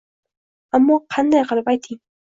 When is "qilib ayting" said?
1.53-2.07